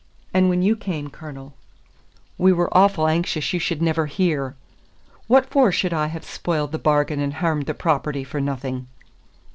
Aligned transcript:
And 0.33 0.49
when 0.49 0.63
you 0.63 0.75
cam, 0.75 1.11
Cornel, 1.11 1.53
we 2.35 2.51
were 2.51 2.71
awfu' 2.75 3.07
anxious 3.07 3.53
you 3.53 3.59
should 3.59 3.83
never 3.83 4.07
hear. 4.07 4.55
What 5.27 5.45
for 5.51 5.71
should 5.71 5.93
I 5.93 6.07
have 6.07 6.25
spoiled 6.25 6.71
the 6.71 6.79
bargain 6.79 7.19
and 7.19 7.35
hairmed 7.35 7.67
the 7.67 7.75
property 7.75 8.23
for 8.23 8.41
no 8.41 8.55
thing?" 8.55 8.87